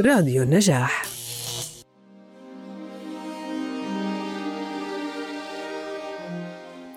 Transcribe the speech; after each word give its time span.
راديو 0.00 0.42
النجاح. 0.42 1.06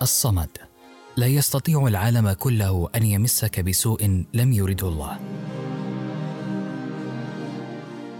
الصمد. 0.01 0.49
لا 1.17 1.27
يستطيع 1.27 1.87
العالم 1.87 2.31
كله 2.31 2.89
أن 2.95 3.03
يمسك 3.03 3.59
بسوء 3.59 4.25
لم 4.33 4.53
يرده 4.53 4.87
الله. 4.87 5.19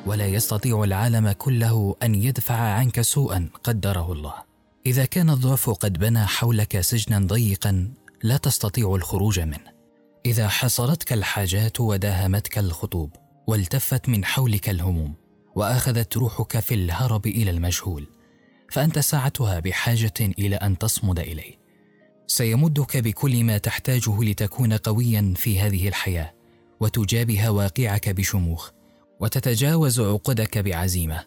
ولا 0.05 0.25
يستطيع 0.25 0.83
العالم 0.83 1.31
كله 1.31 1.95
أن 2.03 2.15
يدفع 2.15 2.55
عنك 2.55 3.01
سوءا 3.01 3.49
قدره 3.63 4.11
الله. 4.11 4.33
إذا 4.85 5.05
كان 5.05 5.29
الضعف 5.29 5.69
قد 5.69 5.99
بنى 5.99 6.25
حولك 6.25 6.81
سجنا 6.81 7.19
ضيقا 7.19 7.91
لا 8.23 8.37
تستطيع 8.37 8.95
الخروج 8.95 9.39
منه. 9.39 9.79
إذا 10.25 10.47
حصرتك 10.47 11.13
الحاجات 11.13 11.79
وداهمتك 11.79 12.57
الخطوب 12.57 13.28
والتفت 13.49 14.09
من 14.09 14.25
حولك 14.25 14.69
الهموم 14.69 15.13
وأخذت 15.55 16.17
روحك 16.17 16.59
في 16.59 16.73
الهرب 16.73 17.27
إلى 17.27 17.51
المجهول 17.51 18.07
فأنت 18.71 18.99
ساعتها 18.99 19.59
بحاجة 19.59 20.13
إلى 20.19 20.55
أن 20.55 20.77
تصمد 20.77 21.19
إليه. 21.19 21.59
سيمدك 22.27 22.97
بكل 22.97 23.43
ما 23.43 23.57
تحتاجه 23.57 24.23
لتكون 24.23 24.73
قويا 24.73 25.33
في 25.37 25.59
هذه 25.59 25.87
الحياة 25.87 26.33
وتجابه 26.79 27.49
واقعك 27.49 28.09
بشموخ 28.09 28.71
وتتجاوز 29.19 29.99
عقدك 29.99 30.57
بعزيمة. 30.57 31.25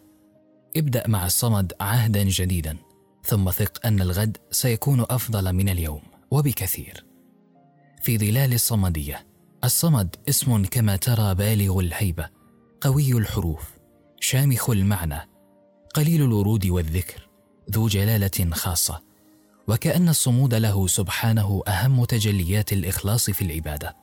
ابدأ 0.77 1.07
مع 1.07 1.25
الصمد 1.25 1.73
عهدا 1.81 2.23
جديدا 2.23 2.77
ثم 3.23 3.51
ثق 3.51 3.85
أن 3.85 4.01
الغد 4.01 4.37
سيكون 4.51 5.05
أفضل 5.09 5.53
من 5.53 5.69
اليوم 5.69 6.01
وبكثير. 6.31 7.05
في 8.01 8.17
ظلال 8.17 8.53
الصمدية 8.53 9.32
الصمد 9.63 10.15
اسم 10.29 10.65
كما 10.65 10.95
ترى 10.95 11.35
بالغ 11.35 11.79
الهيبة 11.79 12.29
قوي 12.81 13.11
الحروف 13.11 13.69
شامخ 14.19 14.69
المعنى 14.69 15.29
قليل 15.93 16.21
الورود 16.23 16.65
والذكر 16.65 17.29
ذو 17.71 17.87
جلالة 17.87 18.51
خاصة 18.51 19.01
وكأن 19.67 20.09
الصمود 20.09 20.53
له 20.53 20.87
سبحانه 20.87 21.63
أهم 21.67 22.05
تجليات 22.05 22.73
الإخلاص 22.73 23.29
في 23.29 23.41
العبادة. 23.41 23.95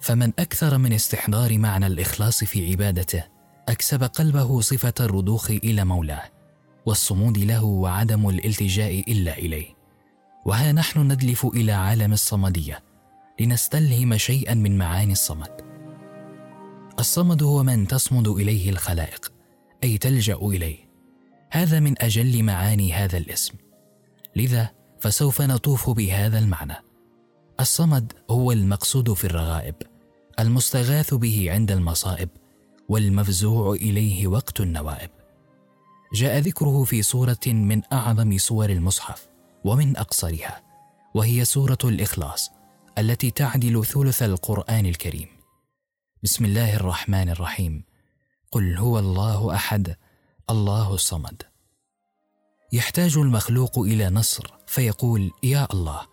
فمن 0.00 0.32
أكثر 0.38 0.78
من 0.78 0.92
استحضار 0.92 1.58
معنى 1.58 1.86
الإخلاص 1.86 2.44
في 2.44 2.70
عبادته 2.70 3.24
أكسب 3.68 4.02
قلبه 4.04 4.60
صفة 4.60 4.94
الرضوخ 5.00 5.50
إلى 5.50 5.84
مولاه 5.84 6.30
والصمود 6.86 7.38
له 7.38 7.64
وعدم 7.64 8.28
الالتجاء 8.28 9.12
إلا 9.12 9.38
إليه. 9.38 9.74
وها 10.46 10.72
نحن 10.72 11.12
ندلف 11.12 11.46
إلى 11.46 11.72
عالم 11.72 12.12
الصمدية 12.12 12.89
لنستلهم 13.40 14.16
شيئا 14.16 14.54
من 14.54 14.78
معاني 14.78 15.12
الصمد. 15.12 15.50
الصمد 16.98 17.42
هو 17.42 17.62
من 17.62 17.86
تصمد 17.86 18.28
إليه 18.28 18.70
الخلائق 18.70 19.32
أي 19.84 19.98
تلجأ 19.98 20.34
إليه. 20.34 20.90
هذا 21.50 21.80
من 21.80 22.02
أجل 22.02 22.42
معاني 22.42 22.92
هذا 22.92 23.18
الاسم. 23.18 23.54
لذا 24.36 24.70
فسوف 25.00 25.42
نطوف 25.42 25.90
بهذا 25.90 26.38
المعنى. 26.38 26.76
الصمد 27.60 28.12
هو 28.30 28.52
المقصود 28.52 29.12
في 29.12 29.24
الرغائب 29.24 29.74
المستغاث 30.38 31.14
به 31.14 31.46
عند 31.50 31.70
المصائب 31.70 32.28
والمفزوع 32.88 33.72
إليه 33.74 34.26
وقت 34.26 34.60
النوائب. 34.60 35.10
جاء 36.14 36.38
ذكره 36.38 36.84
في 36.84 37.02
سورة 37.02 37.46
من 37.46 37.82
أعظم 37.92 38.38
سور 38.38 38.70
المصحف 38.70 39.28
ومن 39.64 39.96
أقصرها 39.96 40.62
وهي 41.14 41.44
سورة 41.44 41.78
الإخلاص. 41.84 42.59
التي 42.98 43.30
تعدل 43.30 43.84
ثلث 43.84 44.22
القرآن 44.22 44.86
الكريم. 44.86 45.28
بسم 46.22 46.44
الله 46.44 46.76
الرحمن 46.76 47.28
الرحيم. 47.28 47.84
قل 48.52 48.76
هو 48.76 48.98
الله 48.98 49.54
أحد 49.54 49.96
الله 50.50 50.94
الصمد. 50.94 51.42
يحتاج 52.72 53.16
المخلوق 53.18 53.78
إلى 53.78 54.10
نصر 54.10 54.54
فيقول 54.66 55.30
يا 55.42 55.68
الله. 55.72 56.06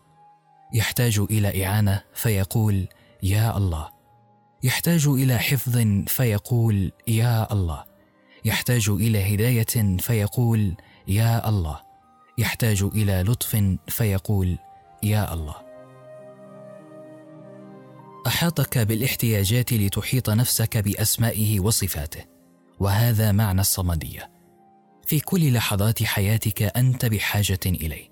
يحتاج 0.73 1.19
إلى 1.19 1.65
إعانة 1.65 2.03
فيقول 2.13 2.87
يا 3.23 3.57
الله. 3.57 3.89
يحتاج 4.63 5.07
إلى 5.07 5.37
حفظ 5.37 5.77
فيقول 6.07 6.91
يا 7.07 7.53
الله. 7.53 7.83
يحتاج 8.45 8.89
إلى 8.89 9.35
هداية 9.35 9.97
فيقول 9.97 10.75
يا 11.07 11.49
الله. 11.49 11.81
يحتاج 12.37 12.83
إلى 12.83 13.23
لطف 13.23 13.77
فيقول 13.87 14.57
يا 15.03 15.33
الله. 15.33 15.66
أحاطك 18.27 18.77
بالاحتياجات 18.77 19.73
لتحيط 19.73 20.29
نفسك 20.29 20.77
بأسمائه 20.77 21.59
وصفاته 21.59 22.25
وهذا 22.79 23.31
معنى 23.31 23.61
الصمدية. 23.61 24.31
في 25.05 25.19
كل 25.19 25.53
لحظات 25.53 26.03
حياتك 26.03 26.61
أنت 26.63 27.05
بحاجة 27.05 27.59
إليه 27.65 28.09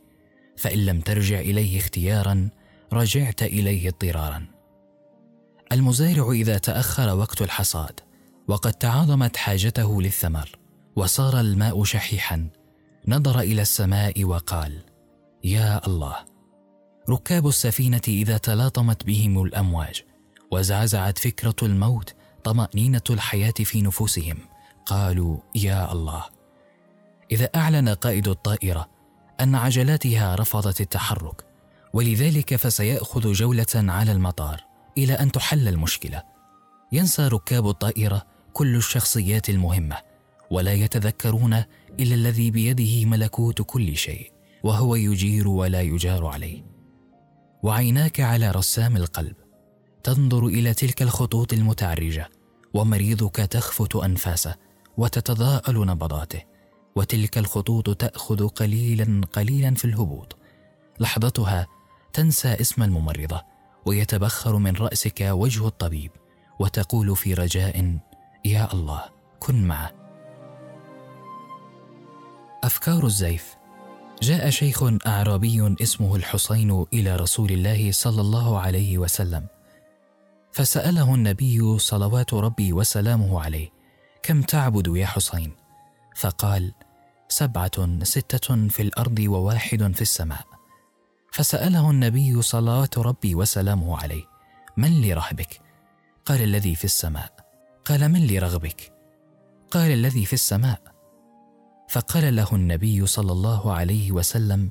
فإن 0.58 0.86
لم 0.86 1.02
ترجع 1.02 1.40
إليه 1.40 1.80
اختيارا 1.80 2.50
رجعت 2.94 3.44
إليه 3.44 3.90
اضطرارا. 3.90 4.46
المزارع 5.72 6.32
إذا 6.32 6.58
تأخر 6.58 7.16
وقت 7.16 7.42
الحصاد 7.42 8.00
وقد 8.48 8.74
تعاظمت 8.74 9.38
حاجته 9.38 10.02
للثمر 10.02 10.60
وصار 10.96 11.40
الماء 11.40 11.84
شحيحا 11.84 12.50
نظر 13.08 13.40
إلى 13.40 13.62
السماء 13.62 14.24
وقال 14.24 14.80
يا 15.44 15.88
الله 15.88 16.35
ركاب 17.10 17.48
السفينة 17.48 18.02
إذا 18.08 18.38
تلاطمت 18.38 19.04
بهم 19.04 19.44
الأمواج 19.44 20.04
وزعزعت 20.52 21.20
فكرة 21.20 21.56
الموت 21.64 22.14
طمأنينة 22.44 23.02
الحياة 23.10 23.54
في 23.64 23.82
نفوسهم. 23.82 24.38
قالوا 24.86 25.38
يا 25.56 25.92
الله! 25.92 26.24
إذا 27.32 27.50
أعلن 27.56 27.90
قائد 27.90 28.28
الطائرة 28.28 28.90
أن 29.40 29.56
عجلاتها 29.56 30.36
رفضت 30.36 30.82
التحرك 30.82 31.46
ولذلك 31.94 32.56
فسيأخذ 32.56 33.32
جولة 33.32 33.66
على 33.76 34.12
المطار 34.12 34.64
إلى 34.98 35.14
أن 35.14 35.32
تحل 35.32 35.68
المشكلة. 35.68 36.24
ينسى 36.92 37.28
ركاب 37.28 37.70
الطائرة 37.70 38.26
كل 38.54 38.76
الشخصيات 38.76 39.50
المهمة 39.50 39.98
ولا 40.52 40.74
يتذكرون 40.74 41.54
إلا 42.00 42.16
الذي 42.16 42.52
بيده 42.52 43.10
ملكوت 43.10 43.62
كل 43.62 43.98
شيء 43.98 44.32
وهو 44.64 44.96
يجير 44.96 45.48
ولا 45.48 45.82
يجار 45.82 46.26
عليه. 46.26 46.75
وعيناك 47.66 48.20
على 48.20 48.52
رسام 48.52 48.98
القلب. 48.98 49.36
تنظر 50.04 50.46
إلى 50.46 50.74
تلك 50.74 51.02
الخطوط 51.02 51.54
المتعرجة 51.54 52.30
ومريضك 52.74 53.36
تخفت 53.36 53.96
أنفاسه 53.96 54.56
وتتضاءل 54.98 55.86
نبضاته 55.86 56.42
وتلك 56.96 57.38
الخطوط 57.38 57.98
تأخذ 57.98 58.48
قليلا 58.48 59.22
قليلا 59.34 59.74
في 59.74 59.86
الهبوط. 59.86 60.38
لحظتها 61.00 61.68
تنسى 62.14 62.54
اسم 62.54 62.84
الممرضة 62.84 63.42
ويتبخر 63.86 64.58
من 64.58 64.76
رأسك 64.76 65.22
وجه 65.22 65.68
الطبيب 65.68 66.12
وتقول 66.60 67.16
في 67.16 67.34
رجاء 67.34 67.98
يا 68.46 68.74
الله 68.74 69.04
كن 69.40 69.68
معه. 69.68 69.92
أفكار 72.64 73.06
الزيف 73.06 73.56
جاء 74.22 74.50
شيخ 74.50 74.84
أعرابي 75.08 75.76
اسمه 75.82 76.16
الحسين 76.16 76.86
إلى 76.94 77.16
رسول 77.16 77.52
الله 77.52 77.92
صلى 77.92 78.22
الله 78.22 78.60
عليه 78.60 78.98
وسلم 78.98 79.48
فسأله 80.54 81.16
النبي 81.16 81.80
صلوات 81.80 82.34
ربي 82.34 82.74
وسلامه 82.74 83.42
عليه 83.44 83.70
كم 84.24 84.42
تعبد 84.42 84.98
يا 84.98 85.06
حسين 85.06 85.52
فقال 86.16 86.74
سبعة 87.28 88.04
ستة 88.04 88.68
في 88.68 88.82
الأرض 88.82 89.20
وواحد 89.20 89.96
في 89.96 90.02
السماء. 90.02 90.46
فسأله 91.32 91.92
النبي 91.92 92.42
صلوات 92.42 92.98
ربي 92.98 93.36
وسلامه 93.36 93.98
عليه 93.98 94.24
من 94.78 95.02
لرهبك؟ 95.02 95.62
قال 96.26 96.42
الذي 96.42 96.76
في 96.76 96.86
السماء. 96.86 97.32
قال 97.86 98.10
من 98.10 98.28
لرغبك؟ 98.28 98.94
قال 99.72 99.92
الذي 99.92 100.26
في 100.26 100.34
السماء. 100.34 100.95
فقال 101.90 102.36
له 102.36 102.48
النبي 102.54 103.06
صلى 103.06 103.32
الله 103.32 103.74
عليه 103.74 104.12
وسلم 104.12 104.70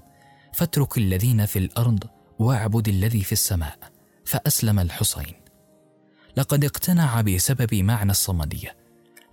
فاترك 0.52 0.98
الذين 0.98 1.46
في 1.46 1.58
الأرض 1.58 2.04
واعبد 2.38 2.88
الذي 2.88 3.22
في 3.22 3.32
السماء. 3.32 3.78
فأسلم 4.24 4.78
الحسين 4.78 5.34
لقد 6.36 6.64
اقتنع 6.64 7.20
بسبب 7.20 7.74
معنى 7.74 8.10
الصمدية 8.10 8.76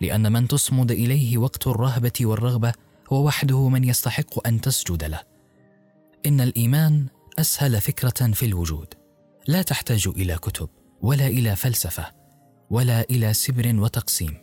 لأن 0.01 0.31
من 0.31 0.47
تصمد 0.47 0.91
إليه 0.91 1.37
وقت 1.37 1.67
الرهبة 1.67 2.11
والرغبة 2.21 2.73
هو 3.13 3.25
وحده 3.25 3.69
من 3.69 3.83
يستحق 3.83 4.47
أن 4.47 4.61
تسجد 4.61 5.03
له. 5.03 5.19
إن 6.25 6.41
الإيمان 6.41 7.07
أسهل 7.39 7.81
فكرة 7.81 8.31
في 8.31 8.45
الوجود. 8.45 8.93
لا 9.47 9.61
تحتاج 9.61 10.07
إلى 10.07 10.35
كتب 10.35 10.69
ولا 11.01 11.27
إلى 11.27 11.55
فلسفة 11.55 12.05
ولا 12.69 13.01
إلى 13.01 13.33
سبر 13.33 13.75
وتقسيم. 13.75 14.37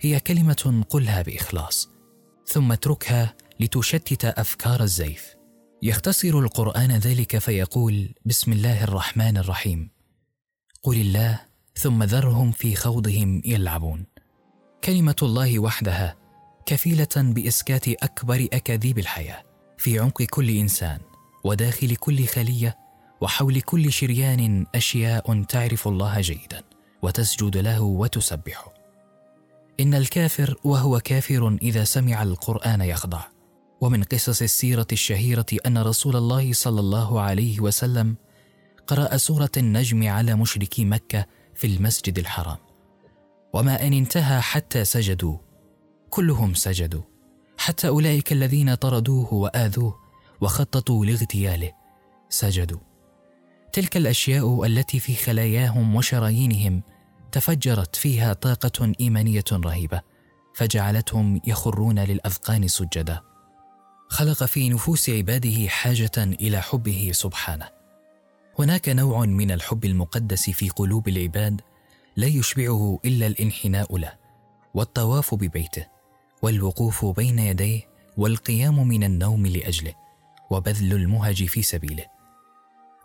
هي 0.00 0.20
كلمة 0.20 0.84
قلها 0.90 1.22
بإخلاص. 1.22 1.88
ثم 2.46 2.72
اتركها 2.72 3.34
لتشتت 3.60 4.24
أفكار 4.24 4.82
الزيف. 4.82 5.34
يختصر 5.82 6.38
القرآن 6.38 6.92
ذلك 6.92 7.38
فيقول 7.38 8.14
بسم 8.24 8.52
الله 8.52 8.84
الرحمن 8.84 9.36
الرحيم. 9.36 9.90
قل 10.82 10.96
الله 10.96 11.40
ثم 11.74 12.02
ذرهم 12.02 12.52
في 12.52 12.74
خوضهم 12.76 13.42
يلعبون. 13.44 14.06
كلمة 14.84 15.16
الله 15.22 15.58
وحدها 15.58 16.16
كفيلة 16.66 17.08
بإسكات 17.16 17.88
أكبر 17.88 18.48
أكاذيب 18.52 18.98
الحياة. 18.98 19.42
في 19.78 19.98
عمق 19.98 20.22
كل 20.22 20.50
إنسان 20.50 21.00
وداخل 21.44 21.96
كل 21.96 22.26
خلية 22.26 22.78
وحول 23.20 23.60
كل 23.60 23.92
شريان 23.92 24.66
أشياء 24.74 25.42
تعرف 25.42 25.88
الله 25.88 26.20
جيدا 26.20 26.62
وتسجد 27.02 27.56
له 27.56 27.80
وتسبحه. 27.80 28.71
إن 29.80 29.94
الكافر 29.94 30.56
وهو 30.64 31.00
كافر 31.00 31.58
إذا 31.62 31.84
سمع 31.84 32.22
القرآن 32.22 32.80
يخضع. 32.80 33.24
ومن 33.80 34.02
قصص 34.02 34.42
السيرة 34.42 34.86
الشهيرة 34.92 35.46
أن 35.66 35.78
رسول 35.78 36.16
الله 36.16 36.52
صلى 36.52 36.80
الله 36.80 37.20
عليه 37.20 37.60
وسلم 37.60 38.16
قرأ 38.86 39.16
سورة 39.16 39.50
النجم 39.56 40.08
على 40.08 40.34
مشركي 40.34 40.84
مكة 40.84 41.26
في 41.54 41.66
المسجد 41.66 42.18
الحرام. 42.18 42.58
وما 43.52 43.86
إن 43.86 43.92
انتهى 43.92 44.40
حتى 44.40 44.84
سجدوا 44.84 45.36
كلهم 46.10 46.54
سجدوا. 46.54 47.02
حتى 47.58 47.88
أولئك 47.88 48.32
الذين 48.32 48.74
طردوه 48.74 49.34
وآذوه 49.34 49.98
وخططوا 50.40 51.06
لاغتياله 51.06 51.72
سجدوا. 52.28 52.78
تلك 53.72 53.96
الأشياء 53.96 54.64
التي 54.64 54.98
في 54.98 55.14
خلاياهم 55.14 55.96
وشرايينهم 55.96 56.82
تفجرت 57.32 57.96
فيها 57.96 58.32
طاقة 58.32 58.92
إيمانية 59.00 59.44
رهيبة 59.52 60.00
فجعلتهم 60.54 61.40
يخرون 61.46 61.98
للأذقان 61.98 62.68
سجدا. 62.68 63.20
خلق 64.08 64.44
في 64.44 64.68
نفوس 64.68 65.10
عباده 65.10 65.68
حاجة 65.68 66.10
إلى 66.16 66.62
حبه 66.62 67.10
سبحانه. 67.14 67.68
هناك 68.58 68.88
نوع 68.88 69.24
من 69.26 69.50
الحب 69.50 69.84
المقدس 69.84 70.50
في 70.50 70.68
قلوب 70.68 71.08
العباد 71.08 71.60
لا 72.16 72.26
يشبعه 72.26 72.98
إلا 73.04 73.26
الانحناء 73.26 73.96
له 73.96 74.12
والطواف 74.74 75.34
ببيته 75.34 75.86
والوقوف 76.42 77.04
بين 77.04 77.38
يديه 77.38 77.80
والقيام 78.16 78.88
من 78.88 79.04
النوم 79.04 79.46
لأجله 79.46 79.94
وبذل 80.50 80.92
المهج 80.92 81.44
في 81.44 81.62
سبيله. 81.62 82.04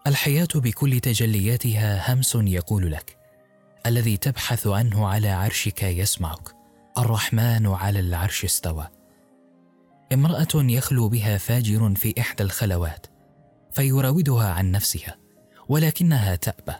الحياة 0.07 0.47
بكل 0.56 1.00
تجلياتها 1.00 2.13
همس 2.13 2.35
يقول 2.35 2.91
لك 2.91 3.16
الذي 3.88 4.18
تبحث 4.18 4.68
عنه 4.68 5.07
على 5.07 5.30
عرشك 5.30 5.84
يسمعك. 5.84 6.56
الرحمن 6.98 7.68
على 7.68 8.00
العرش 8.00 8.45
استوى. 8.45 8.88
امرأة 10.13 10.48
يخلو 10.56 11.10
بها 11.10 11.38
فاجر 11.38 11.95
في 11.95 12.13
إحدى 12.19 12.44
الخلوات 12.44 13.07
فيراودها 13.72 14.51
عن 14.54 14.72
نفسها 14.72 15.16
ولكنها 15.69 16.36
تأبى. 16.36 16.74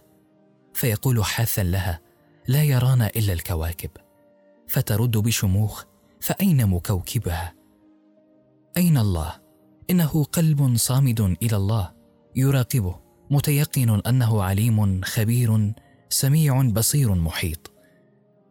فيقول 0.74 1.26
حاثا 1.26 1.64
لها 1.64 2.00
لا 2.48 2.64
يرانا 2.64 3.08
إلا 3.08 3.34
الكواكب. 3.34 3.90
فترد 4.68 5.18
بشموخ 5.18 5.84
فأين 6.22 6.68
مكوكبها؟ 6.68 7.54
أين 8.78 8.98
الله؟ 8.98 9.34
إنه 9.90 10.24
قلب 10.24 10.78
صامد 10.78 11.22
إلى 11.22 11.58
الله. 11.58 11.94
يراقبه 12.36 13.00
متيقن 13.32 14.02
أنه 14.08 14.44
عليم 14.44 15.02
خبير 15.04 15.74
سميع 16.10 16.62
بصير 16.62 17.16
محيط 17.16 17.72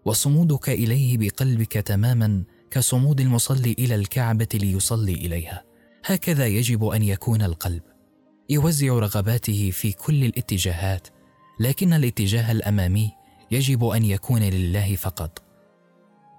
وصمودك 0.04 0.70
إليه 0.70 1.18
بقلبك 1.18 1.72
تماما 1.72 2.44
كصمود 2.70 3.20
المصلي 3.20 3.72
إلى 3.78 3.94
الكعبة 3.94 4.48
ليصلي 4.54 5.14
إليها. 5.14 5.64
هكذا 6.04 6.46
يجب 6.46 6.84
أن 6.84 7.02
يكون 7.02 7.42
القلب 7.42 7.82
يوزع 8.50 8.88
رغباته 8.88 9.70
في 9.70 9.92
كل 9.92 10.24
الاتجاهات 10.24 11.08
لكن 11.60 11.92
الاتجاه 11.92 12.52
الأمامي 12.52 13.12
يجب 13.50 13.84
أن 13.84 14.04
يكون 14.04 14.42
لله 14.42 14.96
فقط. 14.96 15.42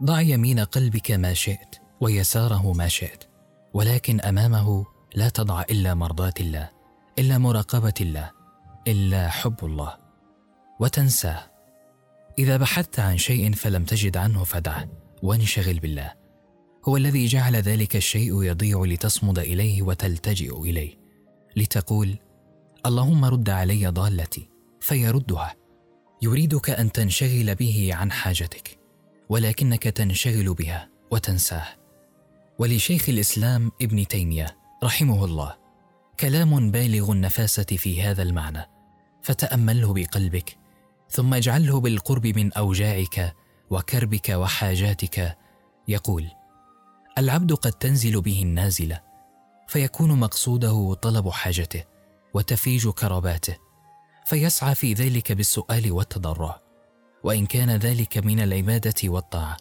ضع 0.04 0.22
يمين 0.22 0.60
قلبك 0.60 1.12
ما 1.12 1.34
شئت 1.34 1.76
ويساره 2.02 2.74
ما 2.74 2.88
شئت 2.88 3.24
ولكن 3.74 4.22
أمامه 4.22 4.86
لا 5.16 5.30
تضع 5.30 5.62
إلا 5.62 5.94
مرضاة 5.94 6.34
الله 6.40 6.70
إلا 7.20 7.38
مراقبة 7.38 7.94
الله 8.02 8.32
إلا 8.88 9.30
حب 9.30 9.56
الله. 9.64 10.07
وتنساه. 10.80 11.52
إذا 12.40 12.58
بحثت 12.58 13.00
عن 13.00 13.18
شيء 13.18 13.54
فلم 13.54 13.84
تجد 13.84 14.18
عنه 14.18 14.44
فدعه 14.44 14.88
وانشغل 15.24 15.80
بالله. 15.80 16.14
هو 16.88 16.98
الذي 16.98 17.26
جعل 17.26 17.56
ذلك 17.56 17.96
الشيء 17.96 18.44
يضيع 18.44 18.84
لتصمد 18.86 19.40
إليه 19.40 19.82
وتلتجئ 19.82 20.62
إليه. 20.62 20.98
لتقول 21.56 22.16
اللهم 22.86 23.26
رد 23.26 23.50
علي 23.50 23.88
ضالتي 23.88 24.50
فيردها. 24.80 25.56
يريدك 26.22 26.70
أن 26.70 26.92
تنشغل 26.92 27.56
به 27.56 27.90
عن 27.94 28.12
حاجتك 28.12 28.80
ولكنك 29.30 29.84
تنشغل 29.84 30.54
بها 30.54 30.90
وتنساه. 31.12 31.68
ولشيخ 32.60 33.10
الإسلام 33.10 33.72
ابن 33.82 34.08
تيمية 34.08 34.58
رحمه 34.84 35.26
الله 35.26 35.56
كلام 36.20 36.72
بالغ 36.72 37.12
النفاسة 37.12 37.64
في 37.64 38.02
هذا 38.02 38.24
المعنى 38.24 38.70
فتأمله 39.24 39.94
بقلبك 39.94 40.58
ثم 41.18 41.34
اجعله 41.34 41.80
بالقرب 41.80 42.28
من 42.28 42.54
اوجاعك 42.54 43.36
وكربك 43.70 44.30
وحاجاتك. 44.30 45.38
يقول 45.88 46.28
العبد 47.18 47.54
قد 47.54 47.72
تنزل 47.72 48.22
به 48.22 48.42
النازلة 48.42 49.02
فيكون 49.68 50.20
مقصوده 50.20 50.94
طلب 50.94 51.30
حاجته 51.30 51.84
وتفيج 52.34 52.90
كرباته 52.90 53.58
فيسعى 54.26 54.76
في 54.76 54.94
ذلك 54.94 55.32
بالسؤال 55.32 55.92
والتضرع 55.92 56.62
وإن 57.24 57.46
كان 57.46 57.70
ذلك 57.70 58.18
من 58.18 58.40
العبادة 58.40 59.10
والطاعة. 59.10 59.58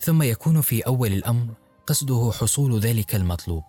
ثم 0.00 0.22
يكون 0.22 0.60
في 0.60 0.80
أول 0.80 1.12
الأمر 1.12 1.54
قصده 1.86 2.30
حصول 2.40 2.78
ذلك 2.78 3.14
المطلوب 3.14 3.64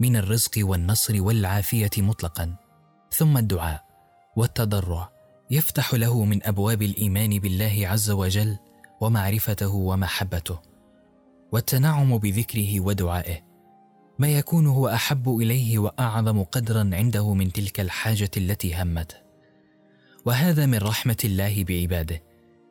من 0.00 0.16
الرزق 0.16 0.52
والنصر 0.58 1.22
والعافية 1.22 1.90
مطلقا. 1.98 2.56
ثم 3.12 3.36
الدعاء 3.36 3.84
والتضرع 4.36 5.15
يفتح 5.50 5.94
له 5.94 6.24
من 6.24 6.46
أبواب 6.46 6.82
الإيمان 6.82 7.38
بالله 7.38 7.82
عز 7.84 8.10
وجل 8.10 8.56
ومعرفته 9.00 9.74
ومحبته 9.74 10.58
والتنعم 11.52 12.18
بذكره 12.18 12.80
ودعائه 12.80 13.46
ما 14.18 14.28
يكون 14.28 14.66
هو 14.66 14.88
أحب 14.88 15.28
إليه 15.28 15.78
وأعظم 15.78 16.42
قدرا 16.42 16.90
عنده 16.92 17.34
من 17.34 17.52
تلك 17.52 17.80
الحاجة 17.80 18.30
التي 18.36 18.82
همته. 18.82 19.16
وهذا 20.24 20.66
من 20.66 20.78
رحمة 20.78 21.16
الله 21.24 21.64
بعباده 21.64 22.22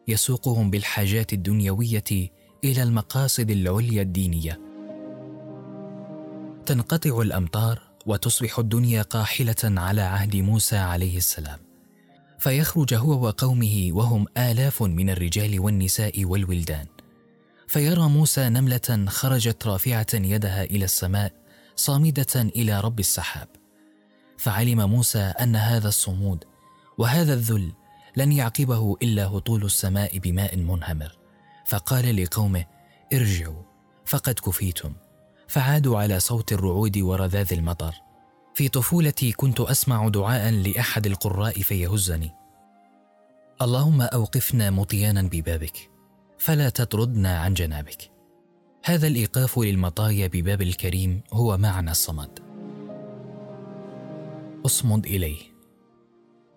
يسوقهم 0.07 0.69
بالحاجات 0.69 1.33
الدنيوية 1.33 2.31
إلى 2.63 2.83
المقاصد 2.83 3.51
العليا 3.51 4.01
الدينية. 4.01 4.59
تنقطع 6.65 7.21
الأمطار 7.21 7.81
وتصبح 8.05 8.59
الدنيا 8.59 9.01
قاحلة 9.01 9.55
على 9.63 10.01
عهد 10.01 10.35
موسى 10.35 10.77
عليه 10.77 11.17
السلام. 11.17 11.64
فيخرج 12.45 12.93
هو 12.93 13.25
وقومه 13.25 13.89
وهم 13.91 14.25
آلاف 14.37 14.83
من 14.83 15.09
الرجال 15.09 15.59
والنساء 15.59 16.25
والولدان. 16.25 16.85
فيرى 17.67 18.01
موسى 18.01 18.49
نملة 18.49 19.05
خرجت 19.07 19.67
رافعة 19.67 20.05
يدها 20.13 20.63
إلى 20.63 20.85
السماء 20.85 21.33
صامدة 21.75 22.35
إلى 22.35 22.79
رب 22.79 22.99
السحاب. 22.99 23.47
فعلم 24.37 24.89
موسى 24.89 25.19
أن 25.19 25.55
هذا 25.55 25.87
الصمود 25.87 26.43
وهذا 26.97 27.33
الذل 27.33 27.71
لن 28.17 28.31
يعقبه 28.31 28.97
إلا 29.01 29.25
هطول 29.25 29.63
السماء 29.65 30.17
بماء 30.17 30.57
منهمر. 30.57 31.17
فقال 31.65 32.23
لقومه 32.23 32.65
ارجعوا 33.13 33.63
فقد 34.05 34.33
كفيتم. 34.33 34.93
فعادوا 35.47 35.99
على 35.99 36.19
صوت 36.19 36.53
الرعود 36.53 36.97
ورذاذ 36.97 37.53
المطر. 37.53 38.04
في 38.55 38.69
طفولتي 38.69 39.31
كنت 39.31 39.59
أسمع 39.59 40.07
دعاء 40.07 40.51
لأحد 40.51 41.05
القراء 41.05 41.61
فيهزني. 41.61 42.31
اللهم 43.61 44.01
أوقفنا 44.01 44.69
مطيانا 44.69 45.21
ببابك 45.21 45.89
فلا 46.37 46.69
تطردنا 46.69 47.39
عن 47.39 47.53
جنابك. 47.53 48.11
هذا 48.85 49.07
الإيقاف 49.07 49.59
للمطايا 49.59 50.27
بباب 50.27 50.61
الكريم 50.61 51.21
هو 51.33 51.57
معنى 51.57 51.91
الصمد. 51.91 52.39
اصمد 54.65 55.05
إليه. 55.05 55.39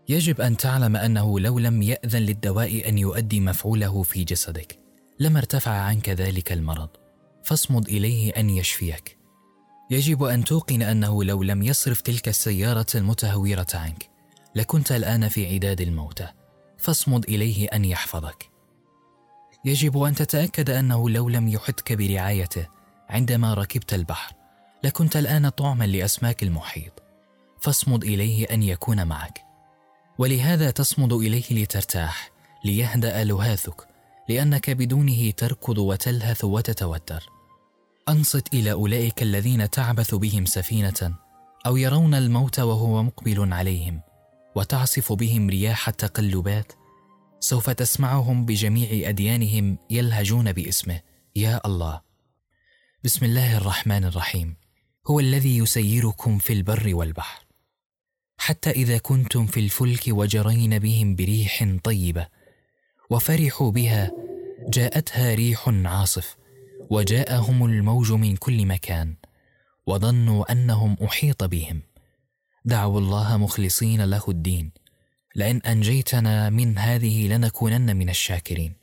يجب 0.09 0.41
أن 0.41 0.57
تعلم 0.57 0.97
أنه 0.97 1.41
لو 1.41 1.59
لم 1.59 1.83
يأذن 1.83 2.23
للدواء 2.23 2.89
أن 2.89 2.99
يؤدي 2.99 3.41
مفعوله 3.41 4.03
في 4.03 4.25
جسدك 4.25 4.79
لما 5.21 5.39
ارتفع 5.39 5.71
عنك 5.71 6.09
ذلك 6.09 6.53
المرض 6.53 6.89
فاصمد 7.45 7.89
إليه 7.89 8.31
أن 8.31 8.51
يشفيك. 8.51 9.18
يجب 9.91 10.23
أن 10.23 10.45
توقن 10.45 10.83
أنه 10.83 11.25
لو 11.25 11.43
لم 11.43 11.63
يصرف 11.63 12.01
تلك 12.01 12.29
السيارة 12.29 12.87
المتهورة 12.95 13.67
عنك 13.75 14.11
لكنت 14.55 14.93
الآن 14.93 15.29
في 15.29 15.55
عداد 15.55 15.81
الموتى. 15.81 16.29
فاصمد 16.79 17.25
إليه 17.25 17.69
أن 17.69 17.85
يحفظك. 17.85 18.51
يجب 19.65 20.03
أن 20.03 20.15
تتأكد 20.15 20.71
أنه 20.71 21.11
لو 21.11 21.29
لم 21.29 21.49
يحدك 21.49 21.93
برعايته 21.93 22.67
عندما 23.09 23.55
ركبت 23.55 23.95
البحر 23.95 24.33
لكنت 24.85 25.17
الآن 25.17 25.49
طعما 25.49 25.85
لأسماك 25.85 26.43
المحيط. 26.43 27.03
فاصمد 27.61 28.05
إليه 28.05 28.45
أن 28.45 28.63
يكون 28.63 29.07
معك. 29.07 29.41
ولهذا 30.19 30.71
تصمد 30.71 31.13
إليه 31.13 31.45
لترتاح 31.51 32.31
ليهدأ 32.65 33.25
لهاثك 33.25 33.89
لأنك 34.29 34.71
بدونه 34.71 35.31
تركض 35.31 35.79
وتلهث 35.79 36.45
وتتوتر. 36.45 37.38
أنصت 38.09 38.55
إلى 38.55 38.73
أولئك 38.73 39.23
الذين 39.23 39.71
تعبث 39.71 40.15
بهم 40.15 40.45
سفينة 40.45 41.19
أو 41.67 41.77
يرون 41.77 42.15
الموت 42.15 42.61
وهو 42.61 43.03
مقبل 43.03 43.53
عليهم 43.53 44.01
وتعصف 44.55 45.13
بهم 45.13 45.51
رياح 45.51 45.89
التقلبات 45.89 46.73
سوف 47.41 47.71
تسمعهم 47.71 48.45
بجميع 48.45 49.09
أديانهم 49.09 49.79
يلهجون 49.91 50.53
باسمه. 50.53 51.01
يا 51.37 51.61
الله. 51.67 52.01
بسم 53.05 53.25
الله 53.25 53.57
الرحمن 53.57 54.05
الرحيم. 54.05 54.57
هو 55.07 55.21
الذي 55.21 55.59
يسيركم 55.59 56.39
في 56.39 56.53
البر 56.53 56.95
والبحر. 56.95 57.45
حتى 58.39 58.71
إذا 58.71 58.99
كنتم 58.99 59.47
في 59.47 59.61
الفلك 59.61 60.03
وجرين 60.09 60.79
بهم 60.79 61.17
بريح 61.17 61.77
طيبة 61.85 62.29
وفرحوا 63.11 63.71
بها 63.71 64.11
جاءتها 64.69 65.35
ريح 65.35 65.69
عاصف 65.69 66.37
وجاءهم 66.91 67.65
الموج 67.65 68.13
من 68.13 68.37
كل 68.37 68.67
مكان 68.67 69.15
وظنوا 69.87 70.53
أنهم 70.53 70.97
أحيط 71.05 71.45
بهم. 71.45 71.83
دعوا 72.65 73.01
الله 73.01 73.37
مخلصين 73.37 74.05
له 74.05 74.25
الدين 74.29 74.73
لئن 75.37 75.57
أنجيتنا 75.57 76.51
من 76.51 76.79
هذه 76.79 77.29
لنكونن 77.29 77.97
من 77.97 78.11
الشاكرين. 78.11 78.75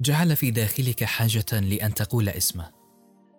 جعل 0.00 0.36
في 0.36 0.50
داخلك 0.50 1.04
حاجة 1.04 1.60
لأن 1.60 1.94
تقول 1.94 2.28
اسمه. 2.28 2.70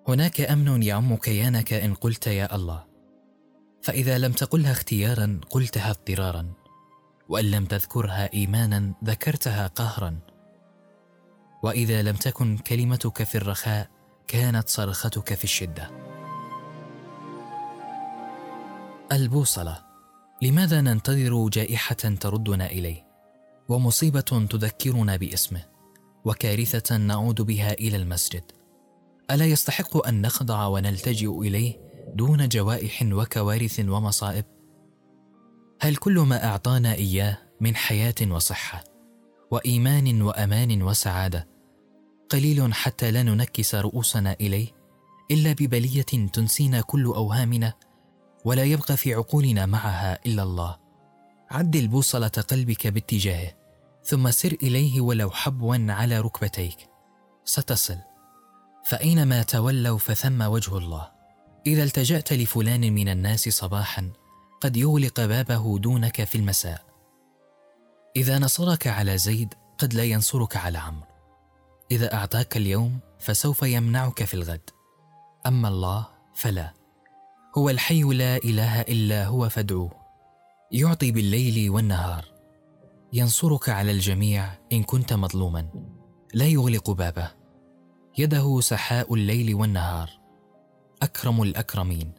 هناك 0.08 0.42
أمن 0.42 0.84
يعم 0.84 1.16
كيانك 1.16 1.74
إن 1.74 1.94
قلت 1.94 2.28
يا 2.28 2.56
الله. 2.56 2.86
فإذا 3.82 4.18
لم 4.18 4.32
تقلها 4.32 4.72
اختيارا 4.72 5.42
قلتها 5.50 5.90
اضطرارا 5.90 6.54
وإن 7.30 7.46
لم 7.46 7.66
تذكرها 7.66 8.34
ايمانا 8.34 8.94
ذكرتها 9.04 9.68
قهرا. 9.68 10.31
وإذا 11.64 12.02
لم 12.02 12.16
تكن 12.16 12.58
كلمتك 12.58 13.24
في 13.24 13.36
الرخاء 13.36 13.90
كانت 14.28 14.70
صرختك 14.70 15.34
في 15.34 15.44
الشدة. 15.44 15.90
البوصلة. 19.12 19.84
لماذا 20.42 20.82
ننتظر 20.82 21.50
جائحة 21.50 21.96
تردنا 21.96 22.66
إليه؟ 22.66 23.08
ومصيبة 23.70 24.22
تذكرنا 24.22 25.16
باسمه. 25.16 25.64
وكارثة 26.26 26.98
نعود 26.98 27.42
بها 27.42 27.74
إلى 27.74 27.98
المسجد. 27.98 28.44
ألا 29.32 29.46
يستحق 29.46 30.08
أن 30.08 30.22
نخضع 30.22 30.66
ونلتجئ 30.68 31.40
إليه 31.40 31.80
دون 32.16 32.48
جوائح 32.48 33.04
وكوارث 33.12 33.80
ومصائب؟ 33.80 34.46
هل 35.82 35.96
كل 35.96 36.20
ما 36.20 36.46
أعطانا 36.46 36.94
إياه 36.94 37.38
من 37.62 37.76
حياة 37.76 38.16
وصحة 38.30 38.84
وإيمان 39.52 40.22
وأمان 40.22 40.84
وسعادة 40.84 41.51
قليل 42.32 42.74
حتى 42.74 43.12
لا 43.12 43.24
ننكس 43.24 43.76
رؤوسنا 43.76 44.34
إليه 44.34 44.68
إلا 45.32 45.54
ببلية 45.54 46.02
تنسينا 46.34 46.82
كل 46.82 47.06
أوهامنا 47.06 47.74
ولا 48.46 48.64
يبقى 48.64 48.98
في 48.98 49.14
عقولنا 49.14 49.66
معها 49.66 50.20
إلا 50.26 50.44
الله. 50.44 50.78
عدل 51.52 51.88
بوصله 51.88 52.28
قلبك 52.28 52.88
باتجاهه 52.88 53.54
ثم 54.04 54.32
سر 54.32 54.58
إليه 54.64 55.02
ولو 55.02 55.32
حبوا 55.32 55.92
على 55.92 56.20
ركبتيك. 56.20 56.78
ستصل. 57.46 57.98
فأينما 58.86 59.44
تولوا 59.44 59.98
فثم 59.98 60.42
وجه 60.42 60.78
الله. 60.78 61.12
إذا 61.68 61.84
التجأت 61.84 62.34
لفلان 62.34 62.94
من 62.94 63.10
الناس 63.10 63.50
صباحا 63.50 64.12
قد 64.62 64.78
يغلق 64.78 65.26
بابه 65.26 65.80
دونك 65.80 66.24
في 66.24 66.36
المساء. 66.36 66.86
إذا 68.16 68.40
نصرك 68.40 68.88
على 68.88 69.18
زيد 69.18 69.54
قد 69.78 69.94
لا 69.94 70.04
ينصرك 70.04 70.58
على 70.58 70.78
عمرو. 70.78 71.11
إذا 71.92 72.14
أعطاك 72.14 72.58
اليوم 72.58 73.00
فسوف 73.20 73.64
يمنعك 73.64 74.24
في 74.24 74.34
الغد. 74.34 74.70
أما 75.48 75.68
الله 75.68 76.08
فلا. 76.34 76.74
هو 77.58 77.70
الحي 77.70 78.02
لا 78.02 78.38
إله 78.38 78.82
إلا 78.82 79.26
هو 79.26 79.50
فادعوه. 79.50 79.92
يعطي 80.72 81.12
بالليل 81.12 81.70
والنهار. 81.70 82.26
ينصرك 83.14 83.70
على 83.70 83.92
الجميع 83.92 84.54
إن 84.74 84.84
كنت 84.84 85.14
مظلوما. 85.14 85.70
لا 86.34 86.46
يغلق 86.46 86.92
بابه. 86.92 87.32
يده 88.18 88.60
سحاء 88.62 89.14
الليل 89.14 89.56
والنهار. 89.56 90.10
أكرم 91.02 91.42
الأكرمين. 91.42 92.12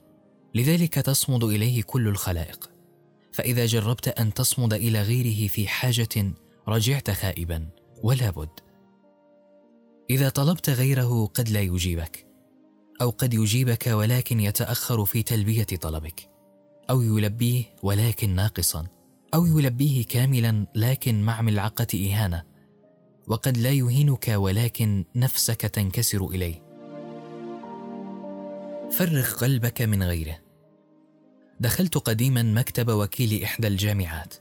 لذلك 0.55 0.95
تصمد 0.95 1.45
إليه 1.45 1.83
كل 1.83 2.09
الخلائق. 2.09 2.71
فإذا 3.33 3.67
جربت 3.67 4.09
أن 4.09 4.35
تصمد 4.35 4.75
إلى 4.75 5.03
غيره 5.03 5.49
في 5.49 5.69
حاجة 5.69 6.33
رجعت 6.69 7.11
خائبا. 7.11 7.69
ولا 8.03 8.31
بد. 8.31 8.72
إذا 10.13 10.29
طلبت 10.29 10.71
غيره 10.71 11.27
قد 11.27 11.49
لا 11.49 11.61
يجيبك 11.61 12.27
أو 13.01 13.11
قد 13.11 13.35
يجيبك 13.35 13.87
ولكن 13.87 14.41
يتأخر 14.41 15.05
في 15.05 15.23
تلبية 15.23 15.65
طلبك 15.65 16.31
أو 16.91 17.03
يلبيه 17.03 17.65
ولكن 17.83 18.35
ناقصا 18.35 18.87
أو 19.35 19.47
يلبيه 19.47 20.05
كاملا 20.05 20.67
لكن 20.75 21.23
مع 21.23 21.43
ملعقة 21.43 21.87
إهانة 21.95 22.43
وقد 23.27 23.59
لا 23.59 23.71
يهينك 23.71 24.29
ولكن 24.29 25.05
نفسك 25.17 25.61
تنكسر 25.61 26.27
إليه. 26.27 26.63
فرغ 28.91 29.35
قلبك 29.35 29.83
من 29.83 30.03
غيره. 30.03 30.39
دخلت 31.61 31.99
قديما 31.99 32.43
مكتب 32.43 32.89
وكيل 32.89 33.43
إحدى 33.43 33.69
الجامعات 33.69 34.35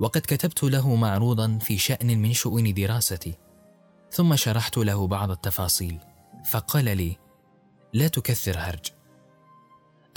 وقد 0.00 0.20
كتبت 0.20 0.62
له 0.62 0.94
معروضا 0.94 1.58
في 1.58 1.78
شأن 1.78 2.18
من 2.22 2.32
شؤون 2.32 2.74
دراستي 2.74 3.41
ثم 4.12 4.36
شرحت 4.36 4.78
له 4.78 5.06
بعض 5.06 5.30
التفاصيل 5.30 5.98
فقال 6.50 6.84
لي 6.84 7.16
لا 7.92 8.08
تكثر 8.08 8.58
هرج. 8.58 8.86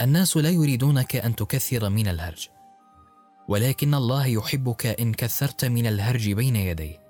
الناس 0.00 0.36
لا 0.36 0.50
يريدونك 0.50 1.16
أن 1.16 1.36
تكثر 1.36 1.88
من 1.88 2.08
الهرج. 2.08 2.48
ولكن 3.48 3.94
الله 3.94 4.26
يحبك 4.26 4.86
إن 4.86 5.12
كثرت 5.12 5.64
من 5.64 5.86
الهرج 5.86 6.32
بين 6.32 6.56
يديه. 6.56 7.00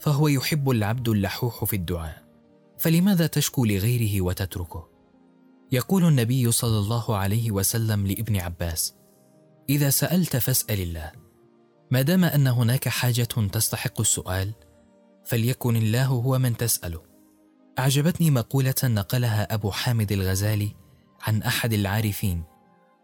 فهو 0.00 0.28
يحب 0.28 0.70
العبد 0.70 1.08
اللحوح 1.08 1.64
في 1.64 1.76
الدعاء. 1.76 2.22
فلماذا 2.78 3.26
تشكو 3.26 3.64
لغيره 3.64 4.20
وتتركه؟ 4.20 4.88
يقول 5.72 6.04
النبي 6.04 6.52
صلى 6.52 6.78
الله 6.78 7.16
عليه 7.16 7.50
وسلم 7.50 8.06
لابن 8.06 8.36
عباس 8.36 8.94
إذا 9.68 9.90
سألت 9.90 10.36
فاسأل 10.36 10.80
الله. 10.80 11.12
ما 11.90 12.02
دام 12.02 12.24
أن 12.24 12.46
هناك 12.46 12.88
حاجة 12.88 13.28
تستحق 13.52 14.00
السؤال 14.00 14.52
فليكن 15.24 15.76
الله 15.76 16.06
هو 16.06 16.38
من 16.38 16.56
تسأله. 16.56 17.02
أعجبتني 17.78 18.30
مقولة 18.30 18.74
نقلها 18.84 19.54
أبو 19.54 19.70
حامد 19.70 20.12
الغزالي 20.12 20.72
عن 21.20 21.42
أحد 21.42 21.72
العارفين 21.72 22.42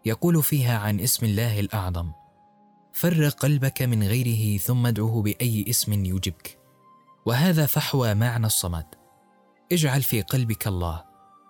يقول 0.05 0.43
فيها 0.43 0.77
عن 0.77 0.99
اسم 0.99 1.25
الله 1.25 1.59
الأعظم 1.59 2.11
فرق 2.93 3.33
قلبك 3.33 3.81
من 3.81 4.03
غيره 4.03 4.57
ثم 4.57 4.85
ادعه 4.85 5.21
بأي 5.21 5.65
اسم 5.69 6.05
يجبك 6.05 6.59
وهذا 7.25 7.65
فحوى 7.65 8.13
معنى 8.13 8.45
الصمد. 8.45 8.85
اجعل 9.71 10.03
في 10.03 10.21
قلبك 10.21 10.67
الله 10.67 11.03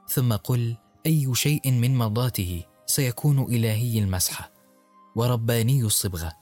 ثم 0.07 0.33
قل 0.33 0.75
أي 1.05 1.35
شيء 1.35 1.71
من 1.71 1.97
مرضاته 1.97 2.63
سيكون 2.85 3.43
إلهي 3.43 3.99
المسحه 3.99 4.51
ورباني 5.15 5.81
الصبغة. 5.81 6.33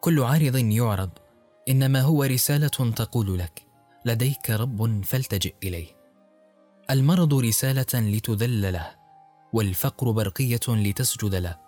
كل 0.00 0.22
عارض 0.22 0.56
يعرض 0.56 1.10
إنما 1.68 2.00
هو 2.00 2.22
رسالة 2.24 2.92
تقول 2.96 3.38
لك 3.38 3.66
لديك 4.04 4.50
رب 4.50 5.04
فالتجئ 5.04 5.54
إليه. 5.62 5.98
المرض 6.90 7.34
رسالة 7.34 7.94
لتذل 7.94 8.72
له 8.72 8.90
والفقر 9.52 10.10
برقية 10.10 10.60
لتسجد 10.68 11.34
له. 11.34 11.58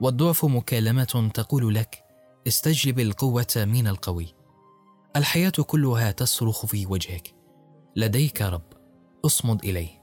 والضعف 0.00 0.44
مكالمة 0.44 1.30
تقول 1.34 1.74
لك 1.74 2.04
استجلب 2.46 3.00
القوة 3.00 3.54
من 3.56 3.88
القوي. 3.88 4.34
الحياة 5.16 5.50
كلها 5.50 6.10
تصرخ 6.10 6.66
في 6.66 6.86
وجهك. 6.86 7.34
لديك 7.96 8.42
رب 8.42 8.72
اصمد 9.24 9.64
إليه. 9.64 10.02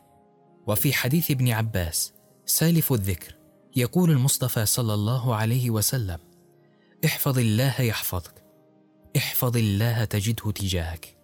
وفي 0.67 0.93
حديث 0.93 1.31
ابن 1.31 1.51
عباس 1.51 2.13
سالف 2.45 2.93
الذكر 2.93 3.35
يقول 3.75 4.11
المصطفى 4.11 4.65
صلى 4.65 4.93
الله 4.93 5.35
عليه 5.35 5.69
وسلم 5.69 6.19
احفظ 7.05 7.39
الله 7.39 7.81
يحفظك. 7.81 8.34
احفظ 9.17 9.57
الله 9.57 10.05
تجده 10.05 10.51
تجاهك. 10.51 11.17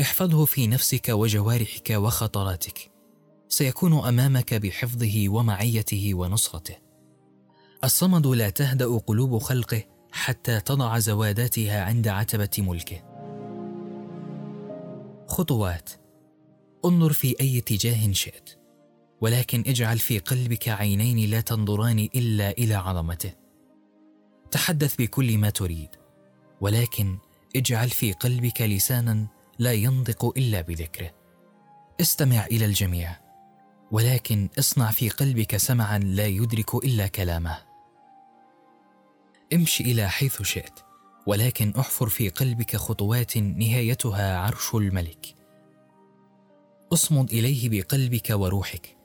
احفظه 0.00 0.44
في 0.44 0.66
نفسك 0.66 1.08
وجوارحك 1.08 1.90
وخطراتك. 1.90 2.90
سيكون 3.48 4.04
أمامك 4.08 4.54
بحفظه 4.54 5.28
ومعيته 5.28 6.14
ونصرته. 6.14 6.76
الصمد 7.84 8.26
لا 8.26 8.50
تهدأ 8.50 8.98
قلوب 8.98 9.38
خلقه 9.38 9.82
حتى 10.12 10.60
تضع 10.60 10.98
زواداتها 10.98 11.84
عند 11.84 12.08
عتبة 12.08 12.50
ملكه. 12.58 13.02
خطوات. 15.28 15.90
انظر 16.84 17.12
في 17.12 17.36
أي 17.40 17.58
اتجاه 17.58 18.12
شئت. 18.12 18.50
ولكن 19.20 19.64
اجعل 19.66 19.98
في 19.98 20.18
قلبك 20.18 20.68
عينين 20.68 21.30
لا 21.30 21.40
تنظران 21.40 21.98
إلا 21.98 22.50
إلى 22.50 22.74
عظمته. 22.74 23.32
تحدث 24.50 24.96
بكل 24.96 25.38
ما 25.38 25.50
تريد. 25.50 25.88
ولكن 26.60 27.18
اجعل 27.56 27.90
في 27.90 28.12
قلبك 28.12 28.62
لسانا 28.62 29.26
لا 29.58 29.72
ينطق 29.72 30.24
إلا 30.36 30.60
بذكره. 30.60 31.10
استمع 32.00 32.46
إلى 32.46 32.64
الجميع 32.64 33.20
ولكن 33.90 34.48
اصنع 34.58 34.90
في 34.90 35.08
قلبك 35.08 35.56
سمعا 35.56 35.98
لا 35.98 36.26
يدرك 36.26 36.74
إلا 36.74 37.06
كلامه. 37.06 37.58
امش 39.52 39.80
إلى 39.80 40.08
حيث 40.08 40.42
شئت 40.42 40.80
ولكن 41.26 41.72
احفر 41.78 42.08
في 42.08 42.28
قلبك 42.28 42.76
خطوات 42.76 43.36
نهايتها 43.38 44.38
عرش 44.38 44.74
الملك. 44.74 45.36
اصمد 46.92 47.32
إليه 47.32 47.68
بقلبك 47.68 48.30
وروحك 48.30 48.96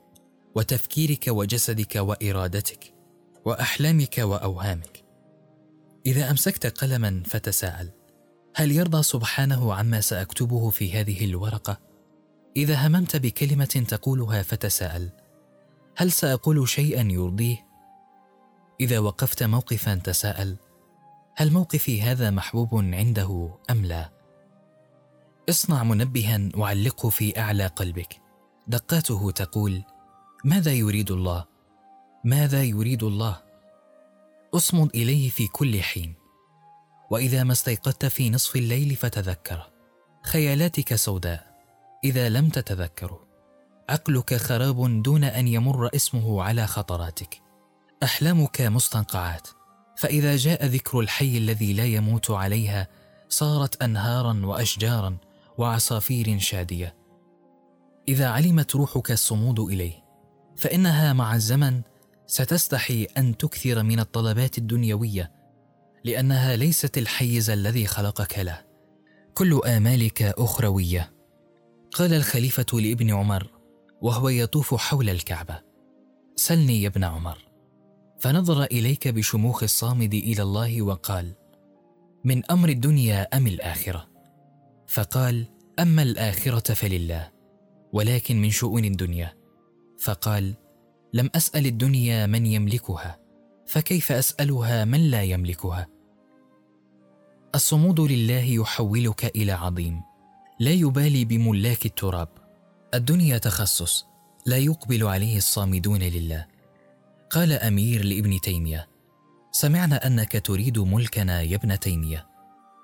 وتفكيرك 0.55 1.27
وجسدك 1.27 1.95
وإرادتك 1.95 2.93
وأحلامك 3.45 4.17
وأوهامك. 4.17 5.03
إذا 6.05 6.31
أمسكت 6.31 6.81
قلما 6.81 7.23
فتساءل 7.25 7.98
هل 8.59 8.71
يرضى 8.71 9.03
سبحانه 9.03 9.73
عما 9.73 10.01
سأكتبه 10.01 10.69
في 10.69 10.93
هذه 10.93 11.25
الورقة؟ 11.25 11.79
إذا 12.57 12.87
هممت 12.87 13.15
بكلمة 13.15 13.85
تقولها 13.87 14.41
فتساءل 14.41 15.09
هل 15.95 16.11
سأقول 16.11 16.69
شيئا 16.69 17.01
يرضيه؟ 17.01 17.57
إذا 18.79 18.99
وقفت 18.99 19.43
موقفا 19.43 19.95
تساءل 19.95 20.57
هل 21.35 21.51
موقفي 21.51 22.01
هذا 22.01 22.29
محبوب 22.29 22.69
عنده 22.75 23.57
أم 23.69 23.85
لا؟ 23.85 24.09
اصنع 25.49 25.83
منبها 25.83 26.49
وعلقه 26.55 27.09
في 27.09 27.39
أعلى 27.39 27.67
قلبك. 27.67 28.21
دقاته 28.67 29.31
تقول 29.31 29.83
ماذا 30.45 30.73
يريد 30.73 31.11
الله؟ 31.11 31.45
ماذا 32.23 32.63
يريد 32.63 33.03
الله؟ 33.03 33.41
أصمد 34.53 34.95
إليه 34.95 35.29
في 35.29 35.47
كل 35.47 35.81
حين. 35.81 36.18
وإذا 37.09 37.43
ما 37.43 37.51
استيقظت 37.51 38.05
في 38.05 38.29
نصف 38.29 38.55
الليل 38.55 38.95
فتذكره 38.95 39.67
خيالاتك 40.23 40.95
سوداء 40.95 41.49
إذا 42.03 42.29
لم 42.29 42.49
تتذكره 42.49 43.29
عقلك 43.89 44.35
خراب 44.35 45.03
دون 45.03 45.23
أن 45.23 45.47
يمر 45.47 45.89
اسمه 45.95 46.43
على 46.43 46.67
خطراتك. 46.67 47.41
أحلامك 48.03 48.61
مستنقعات. 48.61 49.47
فإذا 49.97 50.35
جاء 50.35 50.65
ذكر 50.65 50.99
الحي 50.99 51.37
الذي 51.37 51.73
لا 51.73 51.85
يموت 51.85 52.31
عليها 52.31 52.87
صارت 53.29 53.81
أنهارا 53.81 54.41
وأشجارا 54.45 55.17
وعصافير 55.57 56.39
شادية. 56.39 56.95
إذا 58.07 58.27
علمت 58.27 58.75
روحك 58.75 59.11
الصمود 59.11 59.59
إليه 59.59 60.03
فإنها 60.57 61.13
مع 61.13 61.35
الزمن 61.35 61.81
ستستحي 62.27 63.07
أن 63.17 63.37
تكثر 63.37 63.83
من 63.83 63.99
الطلبات 63.99 64.57
الدنيوية. 64.57 65.38
لأنها 66.03 66.55
ليست 66.55 66.97
الحيز 66.97 67.49
الذي 67.49 67.85
خلقك 67.85 68.39
له. 68.39 68.65
كل 69.33 69.61
آمالك 69.65 70.21
أخروية. 70.21 71.13
قال 71.91 72.13
الخليفة 72.13 72.65
لابن 72.73 73.11
عمر 73.11 73.51
وهو 74.01 74.29
يطوف 74.29 74.75
حول 74.75 75.09
الكعبة. 75.09 75.61
سلني 76.35 76.81
يا 76.81 76.87
ابن 76.87 77.03
عمر. 77.03 77.37
فنظر 78.19 78.63
إليك 78.63 79.07
بشموخ 79.07 79.63
الصامد 79.63 80.13
إلى 80.13 80.43
الله 80.43 80.81
وقال 80.81 81.35
من 82.23 82.51
أمر 82.51 82.69
الدنيا 82.69 83.37
أم 83.37 83.47
الآخرة؟ 83.47 84.09
فقال 84.87 85.45
أما 85.79 86.01
الآخرة 86.01 86.73
فلله 86.73 87.31
ولكن 87.93 88.41
من 88.41 88.49
شؤون 88.49 88.85
الدنيا. 88.85 89.33
فقال 89.99 90.53
لم 91.13 91.29
أسأل 91.35 91.65
الدنيا 91.65 92.25
من 92.25 92.45
يملكها. 92.45 93.18
فكيف 93.69 94.11
أسألها 94.11 94.85
من 94.85 95.11
لا 95.11 95.23
يملكها؟ 95.23 95.87
الصمود 97.55 97.99
لله 97.99 98.43
يحولك 98.43 99.25
إلى 99.25 99.51
عظيم. 99.51 100.01
لا 100.59 100.71
يبالي 100.71 101.25
بملاك 101.25 101.85
التراب. 101.85 102.29
الدنيا 102.93 103.37
تخصص. 103.37 104.05
لا 104.45 104.57
يقبل 104.57 105.03
عليه 105.03 105.37
الصامدون 105.37 106.03
لله. 106.03 106.45
قال 107.29 107.51
أمير 107.51 108.05
لابن 108.05 108.41
تيمية. 108.41 108.87
سمعنا 109.51 110.07
أنك 110.07 110.45
تريد 110.45 110.79
ملكنا 110.79 111.41
يا 111.41 111.55
ابن 111.55 111.79
تيمية. 111.79 112.27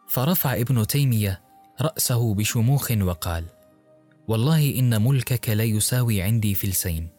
فرفع 0.07 0.53
ابن 0.53 0.87
تيمية 0.87 1.41
رأسه 1.81 2.33
بشموخ 2.33 2.91
وقال 2.91 3.45
والله 4.27 4.79
إن 4.79 5.01
ملكك 5.01 5.49
لا 5.49 5.63
يساوي 5.63 6.21
عندي 6.21 6.55
فلسين. 6.55 7.09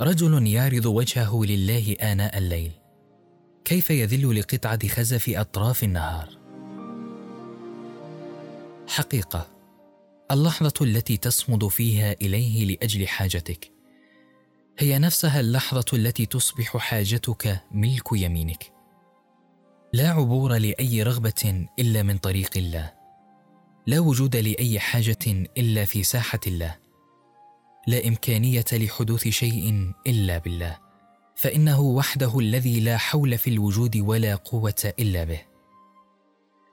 رجل 0.00 0.46
يعرض 0.46 0.86
وجهه 0.86 1.44
لله 1.44 1.92
آناء 1.92 2.38
الليل. 2.38 2.81
كيف 3.64 3.90
يذل 3.90 4.40
لقطعة 4.40 4.88
خزف 4.88 5.30
أطراف 5.30 5.84
النهار؟ 5.84 6.38
حقيقة 8.88 9.46
اللحظة 10.30 10.74
التي 10.80 11.16
تصمد 11.16 11.68
فيها 11.68 12.12
إليه 12.12 12.64
لأجل 12.64 13.08
حاجتك 13.08 13.72
هي 14.78 14.98
نفسها 14.98 15.40
اللحظة 15.40 15.84
التي 15.92 16.26
تصبح 16.26 16.76
حاجتك 16.76 17.60
ملك 17.72 18.06
يمينك. 18.12 18.72
لا 19.92 20.10
عبور 20.10 20.56
لأي 20.56 21.02
رغبة 21.02 21.66
إلا 21.78 22.02
من 22.02 22.18
طريق 22.18 22.50
الله. 22.56 22.92
لا 23.86 24.00
وجود 24.00 24.36
لأي 24.36 24.80
حاجة 24.80 25.48
إلا 25.56 25.84
في 25.84 26.02
ساحة 26.02 26.40
الله. 26.46 26.76
لا 27.86 28.08
إمكانية 28.08 28.64
لحدوث 28.72 29.28
شيء 29.28 29.92
إلا 30.06 30.38
بالله. 30.38 30.78
فإنه 31.34 31.80
وحده 31.80 32.38
الذي 32.38 32.80
لا 32.80 32.96
حول 32.96 33.38
في 33.38 33.50
الوجود 33.50 33.96
ولا 33.96 34.34
قوة 34.34 34.92
إلا 34.98 35.24
به. 35.24 35.40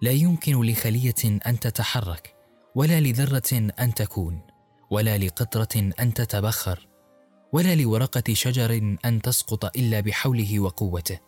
لا 0.01 0.11
يمكن 0.11 0.61
لخلية 0.61 1.39
أن 1.47 1.59
تتحرك 1.59 2.35
ولا 2.75 2.99
لذرة 2.99 3.71
أن 3.79 3.93
تكون 3.93 4.41
ولا 4.91 5.17
لقطرة 5.17 5.91
أن 5.99 6.13
تتبخر 6.13 6.87
ولا 7.53 7.75
لورقة 7.75 8.33
شجر 8.33 8.97
أن 9.05 9.21
تسقط 9.21 9.77
إلا 9.77 9.99
بحوله 9.99 10.59
وقوته. 10.59 11.19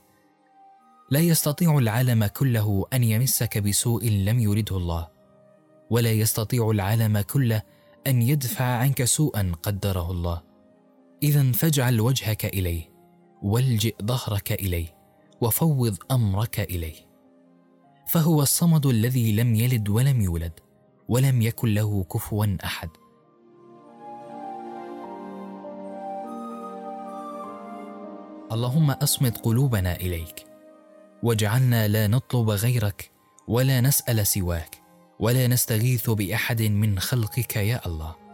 لا 1.11 1.19
يستطيع 1.19 1.77
العالم 1.77 2.25
كله 2.25 2.85
أن 2.93 3.03
يمسك 3.03 3.57
بسوء 3.57 4.09
لم 4.09 4.39
يرده 4.39 4.77
الله 4.77 5.07
ولا 5.89 6.11
يستطيع 6.11 6.71
العالم 6.71 7.21
كله 7.21 7.61
أن 8.07 8.21
يدفع 8.21 8.65
عنك 8.65 9.03
سوءا 9.03 9.51
قدره 9.63 10.11
الله. 10.11 10.41
إذا 11.23 11.51
فاجعل 11.51 12.01
وجهك 12.01 12.45
إليه. 12.45 12.90
والجئ 13.41 13.95
ظهرك 14.03 14.51
إليه 14.51 14.95
وفوض 15.41 15.97
أمرك 16.11 16.59
إليه. 16.59 17.11
فهو 18.07 18.41
الصمد 18.41 18.85
الذي 18.85 19.31
لم 19.31 19.55
يلد 19.55 19.89
ولم 19.89 20.21
يولد 20.21 20.59
ولم 21.07 21.41
يكن 21.41 21.73
له 21.73 22.03
كفوا 22.03 22.57
أحد. 22.63 22.89
اللهم 28.51 28.91
أصمد 28.91 29.37
قلوبنا 29.37 29.95
إليك 29.95 30.45
واجعلنا 31.23 31.87
لا 31.87 32.07
نطلب 32.07 32.49
غيرك 32.49 33.11
ولا 33.47 33.81
نسأل 33.81 34.27
سواك 34.27 34.81
ولا 35.19 35.47
نستغيث 35.47 36.09
بأحد 36.09 36.61
من 36.61 36.99
خلقك 36.99 37.55
يا 37.55 37.85
الله. 37.85 38.30